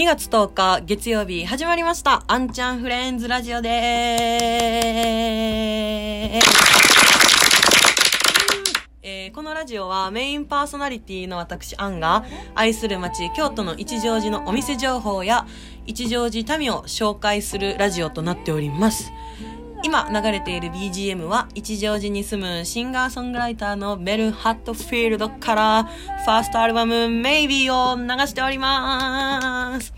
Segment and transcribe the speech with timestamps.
[0.00, 2.24] 2月10日月曜日始まりました。
[2.26, 6.48] あんちゃんフレンズラジオでーす。
[9.02, 15.46] えーこのラジオはメインパーソナリティの私、アンが愛する街、京都の一乗寺のお店情報や
[15.84, 19.12] 一乗寺民を紹介するラジオとなっております。
[19.82, 29.94] 今流れている BGM は一乗寺に住むシンガーソングライターのベル・ハットフィールドからファーストアルバム Maybe を流しております。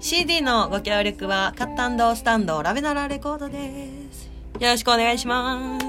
[0.00, 4.30] CD のご協力はカッタスタンドラベナラレコードです。
[4.60, 5.86] よろしくお願いします。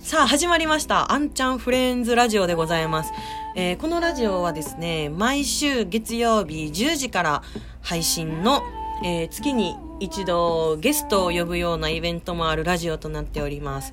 [0.00, 1.12] さあ、始まりました。
[1.12, 3.12] あんちゃんフレンズラジオでございます。
[3.56, 7.42] えーこのラジオはですね、毎週月曜日10時から
[7.82, 8.62] 配信の、
[9.04, 13.92] えー月に一度ゲストを呼ぶようなイベントもあるラジオとなっております。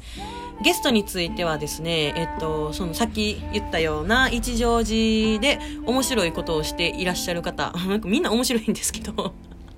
[0.61, 9.33] ゲストについてはですね、えっと、そのさっき言ったような一乗寺で面白いことをしていらっしゃる方、 なんかみんな面白いんですけど、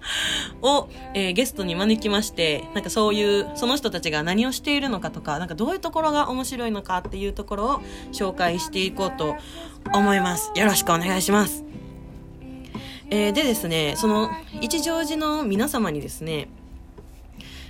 [0.61, 9.35] を、えーゲストに招きまして、なんかそういう、その人たちが何をしているのかとか、なんかどういうところが面白いのかっていうところを紹介していこうと
[9.93, 10.51] 思います。
[10.55, 11.63] よろしくお願いします。
[13.15, 16.49] えーでですね、その一乗寺の皆様にですね、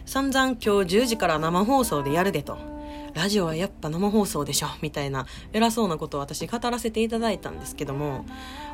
[0.04, 2.58] 散々今日10時から生放送でやるでと。
[3.14, 8.26] ラジオはやっぱ生放送でしょみたいな偉そうなことを私語らせていただいたんですけども、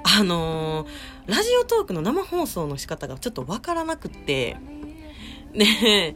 [0.03, 0.87] あのー
[1.27, 4.55] ラジオトークの生放送の仕方がちょっとわからなくって、
[5.53, 6.15] ね、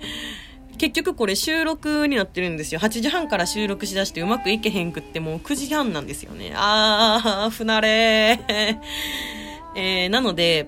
[0.77, 2.79] 結局これ収録になってるんですよ。
[2.79, 6.53] 8時半から収録しだしてうまくいけへんくってもう9時半なんですよね。
[6.55, 8.39] あー、不慣れ
[9.75, 10.67] えー、なので、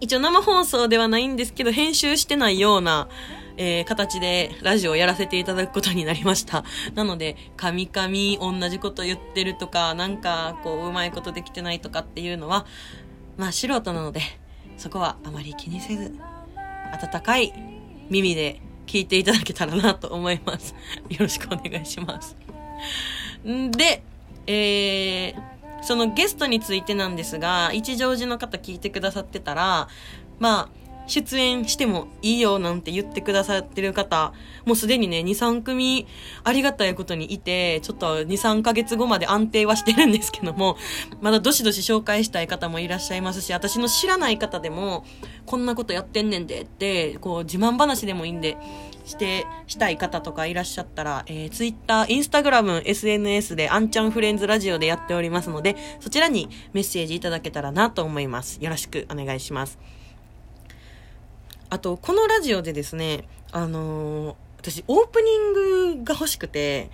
[0.00, 3.08] 一応生放送ではないんですけど、編集してないような、
[3.56, 6.64] えー形でラジオをやらせていただくことになりました。
[6.94, 12.66] なので、カミカミ同じこと言ってるとか、なんか、こう、うまいことできてないとかっていうのは、
[13.36, 14.20] まあ、素人なので、
[14.76, 16.16] そこはあまり気にせず、
[16.92, 17.52] 温かい
[18.08, 20.74] 耳で聞いていただけたらなと思います。
[21.08, 22.36] よろしくお願いします。
[23.46, 24.02] んで、
[24.46, 25.51] えー、
[25.82, 29.88] そのゲストについてなんですが、一乗寺の方聞いてくださってたら、
[30.38, 34.32] まあ、出演してもいいよなんて言ってくださってる方、
[34.64, 36.06] もうすでにね、2、3組
[36.44, 40.76] ありがたいことにいて、ちょっと2、3ヶ月後まで安定はしてるんですけども、
[41.20, 45.04] まだどしどし紹介したい方もいらっしゃいますし、私の知らない方でも、
[45.46, 48.56] こんなことやってんねんでって、こう自慢話でもいいんで、
[49.04, 58.58] して、したい方とかいらっしゃったら、えー、Twitter、Instagram、SNS で、あんちゃんフレンズラジオでやっておりますので、そちらにメッセージいただけたらなと思います。
[58.60, 59.78] よろしくお願いします。
[61.72, 65.52] あと、このラジオでですね、あのー私、オープニン
[65.96, 66.90] グが欲しくて、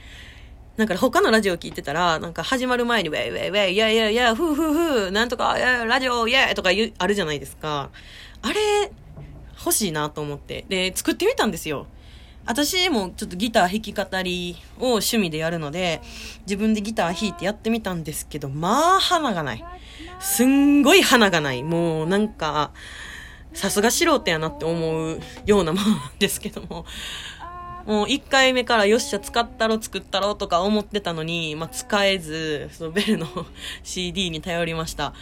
[0.77, 7.91] なんか他のラジオ聞いてたら、なんか始まる前に、ウェイウェイウェイ、いやいやいや、ふうふうふう、なんとか、ラジオ、イェイとか言う、あるじゃないですか。
[8.41, 8.93] あれ、
[9.59, 10.65] 欲しいなと思って。
[10.69, 11.89] で、作ってみたんですよ。
[12.47, 16.01] 私もちょっとギター弾き語りを趣味でやるので、
[16.47, 19.65] 自分でギター弾いてやってみたんですけど、まあ、花がない。
[20.21, 21.65] すんごい花がない。
[21.65, 22.71] もう、なんか、
[23.59, 26.87] さすが素人やなって思うようなものなんですけども。
[27.87, 33.27] もう1回目からよっしゃ使ったろ作ったろとか思ってたのに、まあ、使えず、そのベルの
[33.83, 35.15] CD に頼りました。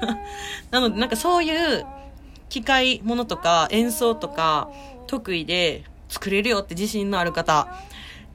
[0.72, 1.84] なので、なんかそういう
[2.48, 4.70] 機械ものとか演奏とか
[5.06, 7.68] 得意で作れるよって自信のある方、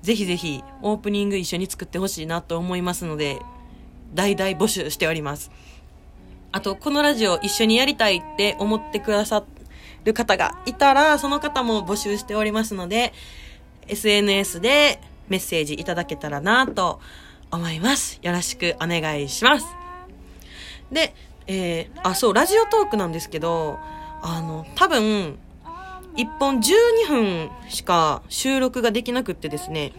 [0.03, 3.39] ぜひぜひオープニング一緒に作ってほしいなと思いますので、
[4.13, 5.51] 大々募集しております。
[6.55, 9.43] あと、このラジオ一緒にやりたいって思ってくださ
[10.05, 13.11] る方がいたら、その方も募集しておりますので、
[13.89, 17.01] SNS でメッセージいただけたらなと
[17.51, 18.21] 思います。
[18.21, 19.65] よろしくお願いします。
[20.93, 21.13] で、
[21.47, 23.77] えー、あ、そう、ラジオトークなんですけど、
[24.21, 25.37] あの、多分、
[26.15, 29.91] 1本12分しか収録ができなくってですね、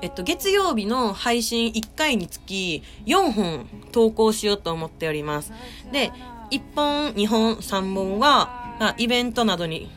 [0.00, 5.52] えっと、月曜日の配信1回につき4本投稿しようと思っております。
[5.92, 6.12] で、
[6.50, 9.90] 1本、2本、3本は、イベントなどに、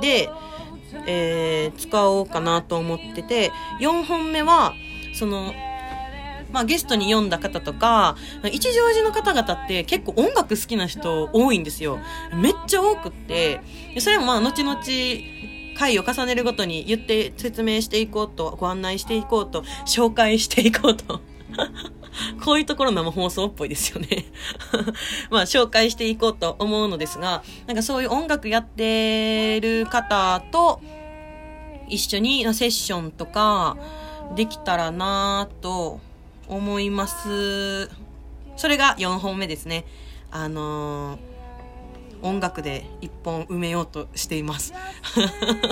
[0.00, 0.30] で、
[1.06, 4.72] えー使おうかなと思ってて、4本目は、
[5.14, 5.52] その、
[6.52, 8.16] まあ、ゲストに読んだ方とか、
[8.52, 11.98] 一乗寺の方々って結構音楽好きな人多いんですよ。
[12.34, 13.60] めっちゃ多くって、
[13.98, 14.76] それもまあ、後々、
[15.80, 21.20] 回を重ねるごとに言って説明していこうと、ご案内していこうと、紹介していこうと。
[22.44, 24.26] こういうところ生放送っぽいですよね。
[25.30, 30.82] まあ、紹介していこうと思うのですが、なんかそういう音楽やってる方と
[31.88, 33.78] 一緒にセッションとか
[34.36, 35.98] できたらなぁと
[36.46, 37.88] 思います。
[38.56, 39.86] それが4本目ですね。
[40.30, 41.29] あのー
[42.22, 44.72] 音楽で一本埋めようとしています。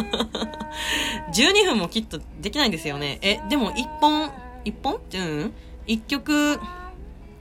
[1.32, 3.18] 12分もきっとできないんですよね。
[3.22, 4.30] え、でも1本、
[4.64, 4.94] 1本？
[4.94, 5.52] うん
[5.86, 6.58] ?1 曲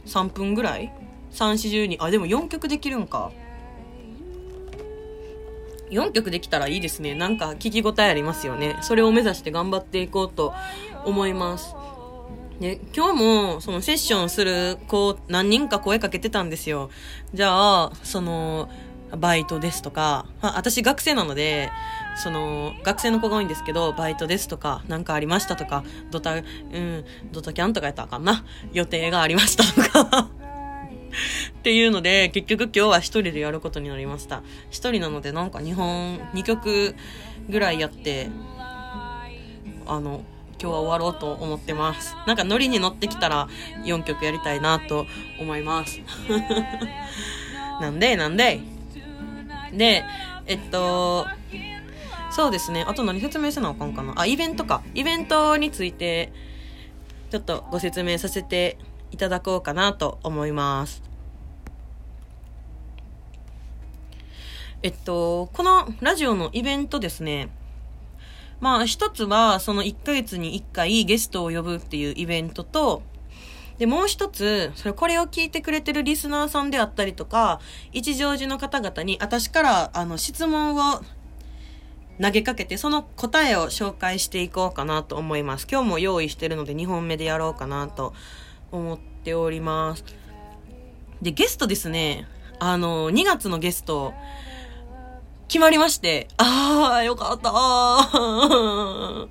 [0.06, 0.92] 3分ぐらい
[1.31, 2.04] ?3、4、12。
[2.04, 3.31] あ、でも4曲できるんか。
[5.89, 7.15] 4曲できたらいいですね。
[7.15, 8.77] なんか聞き応えありますよね。
[8.81, 10.54] それを目指して頑張っていこうと
[11.06, 11.75] 思います。
[12.59, 16.89] で、今日も、そのセッションする子、何人か声かけてたんですよ。
[17.33, 18.69] じゃあ、その、
[19.15, 21.71] バイトですとか、まあ、私学生なので、
[22.18, 28.44] その、学生の子が多いんですけど、バイトですとか、何かありましたとか、ドタ、うん、ドタキャンとかやったらあかんな。
[28.74, 30.30] 予定がありましたとか
[31.59, 34.44] っていうので、結局今日は一人でやることになりました。
[34.69, 36.95] 一人なのでなんか2本、2曲
[37.50, 38.30] ぐらいやって、
[39.86, 40.24] あの、
[40.59, 42.15] 今日は終わろうと思ってます。
[42.25, 43.48] なんかノリに乗ってきたら
[43.83, 45.06] 4曲やりたいなと
[45.39, 46.01] 思います。
[47.80, 48.59] なんでなんで
[49.74, 50.04] で、
[50.46, 51.25] えっと、
[52.31, 52.86] そうですね。
[52.88, 54.14] あと何説明せなあかんかな。
[54.16, 54.84] あ、イベントか。
[54.94, 56.31] イベントについて、
[57.30, 58.78] ちょっとご説明させて
[59.12, 61.02] いただこうかなと思います。
[64.84, 67.50] えっと、このラジオのイベントですね。
[68.60, 73.02] まあ、一つは、その1ヶ月に1回ゲストを呼ぶっていうイベントと、
[73.77, 77.59] で、もう一つ、それ、これを聞いてくれてるリスナーさんであったりとか、
[77.91, 81.01] 一乗寺の方々に、私から、あの、質問を
[82.21, 85.68] 投げかけて、その答えを紹介していこうかなと思います。
[85.71, 88.13] 今日も用意してるので、2本目でやろうかなと
[88.71, 90.03] 思っております。
[91.21, 92.27] で、ゲストですね、
[92.59, 94.13] あの、2月のゲスト、
[95.47, 99.27] 決まりまして、ああ、よかったー。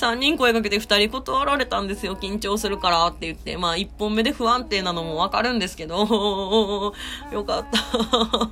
[0.00, 2.16] 3人声かけて2人断られたんですよ。
[2.16, 3.58] 緊張するからって言って。
[3.58, 6.94] まあ、1本目で不安定なのもわかるんですけど、
[7.30, 8.50] よかった。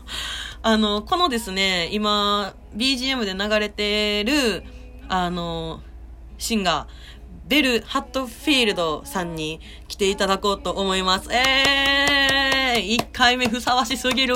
[0.63, 4.63] あの、このですね、今、BGM で流れてる、
[5.09, 5.81] あの、
[6.37, 11.33] シンガー、ベル・ハットフィールドさんに来ていただこうと思います。
[11.33, 14.35] えー、1回目ふさわしすぎる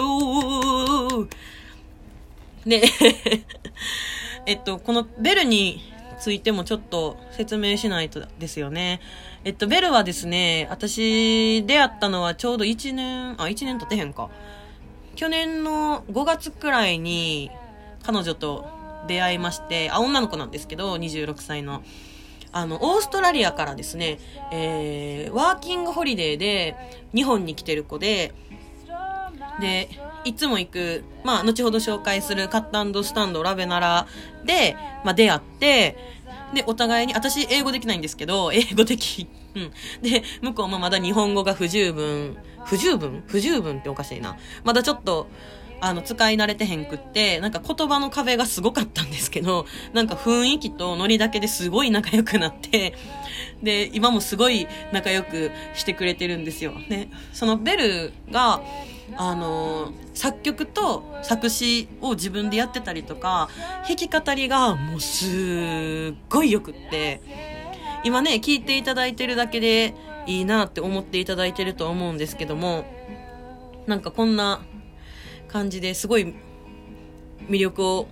[2.64, 2.82] で、
[4.46, 5.91] えっと、このベルに
[6.22, 9.00] ついてもちょっと説明しないとですよね。
[9.42, 14.30] えっと、ベルはですね、私出会ったのはちょうど1年、あ、1年経ってへんか。
[15.16, 17.50] 去年の5月くらいに
[18.04, 18.68] 彼女と
[19.08, 21.82] 出会いまして、あ、女の子なんですけど、26歳の。
[22.52, 24.20] あの、オーストラリアからですね、
[24.52, 26.76] えー、ワーキングホリデーで
[27.12, 28.32] 日本に来てる子で、
[29.60, 29.88] で、
[30.24, 34.06] いつも行く、まあ、後ほど紹介するカットスタンドラベナラ
[34.44, 35.96] で、まあ、出会って、
[36.54, 39.72] で、お互いに、私、英語できないんですけど、 英語的、うん。
[40.02, 43.22] で、向こうもまだ日本語が不十分、不十分？
[43.26, 44.36] 不十分っておかしいな。
[44.64, 45.28] まだちょっと、
[45.82, 52.94] あの、使い慣れてへんくって、なんか言葉の壁がすごかったんですけど、 なんか雰囲気とノリだけですごい仲良くなって、
[53.64, 56.74] で、今もすごい仲良くしてくれてるんですよ。
[56.88, 58.62] で、そのベルが、
[59.16, 63.50] あの作曲と作詞を自分でやってたりとか
[63.86, 67.20] 弾き語りがもうすっごいよくって
[68.04, 69.94] 今ね聞いていただいてるだけで
[70.26, 72.86] いいなって思っていただいてると思うんですけども
[73.86, 74.62] なんかこんな
[75.52, 76.34] 感じですごい
[77.48, 78.08] 魅力を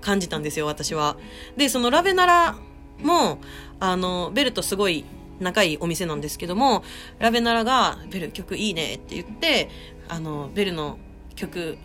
[0.00, 1.16] 感じたんですよ私は。
[1.56, 2.56] でそのラベナラ
[3.02, 3.40] も
[3.80, 5.04] あのベルとすごい
[5.40, 6.84] 仲いいお店なんですけども
[7.18, 9.68] ラベナラが「ベル曲いいね」って言って
[10.08, 10.98] あのベルの
[11.34, 11.78] 曲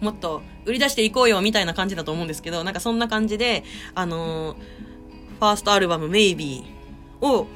[0.00, 4.56] もっと売り出していこうよみたいな感じだと思うんですけどなんかそんな感じであの
[5.40, 6.64] ファーストアルバム「Maybe」
[7.20, 7.46] を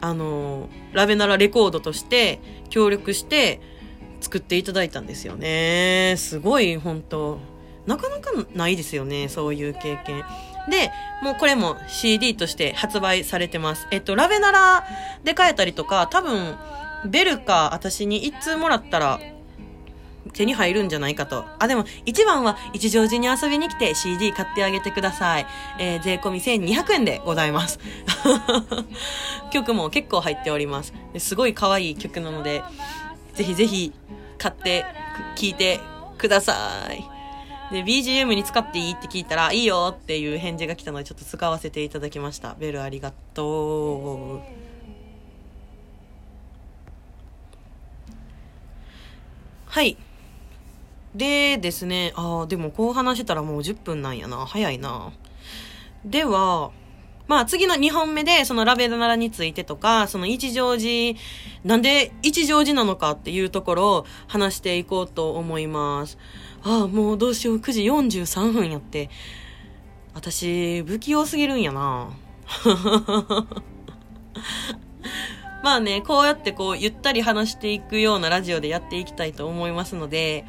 [0.00, 3.60] あのラベナラレコードとして協力して
[4.20, 7.38] 作っていただいたんですよねすごい本当
[7.86, 10.24] なかなかないですよねそういう経験
[10.68, 13.88] で、もうこれも CD として発売されてます。
[13.90, 14.84] えっと、ラベナラ
[15.24, 16.56] で買えたりとか、多分、
[17.06, 19.20] ベルか私に一通もらったら
[20.32, 21.44] 手に入るんじゃないかと。
[21.58, 25.46] あ、でも、一番は一乗寺に遊びに来て CD 買ってあげてください。
[25.78, 27.78] えー、税込み1200円でございます。
[29.52, 30.92] 曲も結構入っております。
[31.18, 32.62] すごい可愛い曲なので、
[33.38, 33.92] ぜひぜひ
[34.36, 34.84] 買って
[35.36, 35.78] 聴いて
[36.18, 37.04] ください。
[37.72, 42.56] で、BGM に使っていいって聞いたら、いいよっていう返事が来たので、ちょっと使わせていただきました。
[42.58, 44.40] ベルありがとう。
[49.66, 49.96] はい。
[51.14, 54.46] でですね、ああ、でもこう話したらもう10分なんやな。
[54.46, 55.12] 早いな。
[56.04, 56.72] では、
[57.28, 61.16] まあ次の2本目でそのラベナラについてとか、その一乗寺、
[61.62, 66.18] なんで一乗寺なのかっていうところを話していこうと思います。
[66.64, 69.10] ああ、もうどうしよう、9時43分やって。
[70.14, 72.08] 私、不器用すぎるんやな。
[75.62, 80.46] まあね、こうやってこう、ゆったり話していくようなラジオでやっていきたいと思いますので、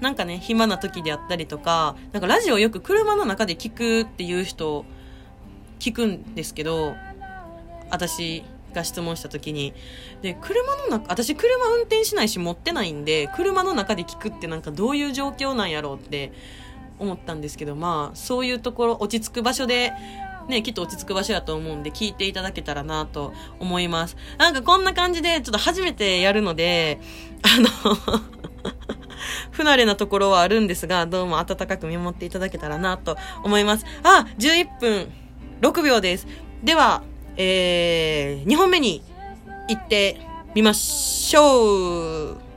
[0.00, 4.84] なんかね、暇な時であったりとか、なんかラジオよく車の中で聞くっていう人、
[5.82, 6.94] 聞くんですけど、
[7.90, 9.74] 私が質問した時に。
[10.22, 16.32] で、車の中、私車運転しないし持ってないんで、車の中で聞くってなんかどういう状況なんやろうって
[17.00, 19.92] 思ったんですけど、まあ、そういうところ、落ち着く場所で
[20.48, 24.16] ね、きっと落ち着く場所だと思うんで、聞いていただけたらなと思います。
[24.38, 27.00] なんかこんな感じで、ちょっと初めてやるので、
[27.42, 27.96] あの
[29.50, 33.84] 不慣れなところはあるんですが、どうも温かく見守っていただけたらなと思います。
[34.04, 35.12] あ、11分
[35.62, 36.26] 6秒です。
[36.64, 37.02] では、
[37.36, 39.02] えー、2本目に
[39.68, 40.20] 行って
[40.54, 42.51] みましょう。